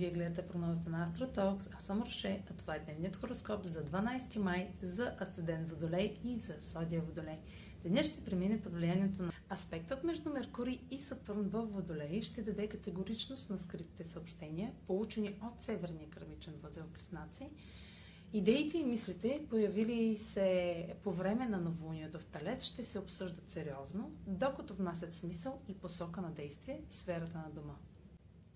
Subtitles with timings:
[0.00, 6.14] AstroTalks, аз съм Роше, а това е дневният хороскоп за 12 май за Асцендент Водолей
[6.24, 7.38] и за Содия Водолей.
[7.82, 12.68] Денят ще премине под влиянието на аспектът между Меркурий и Сатурн в Водолей ще даде
[12.68, 17.50] категоричност на скритите съобщения, получени от Северния кърмичен възел Близнаци.
[18.32, 24.12] Идеите и мислите, появили се по време на новолунието в Талец, ще се обсъждат сериозно,
[24.26, 27.74] докато внасят смисъл и посока на действие в сферата на дома.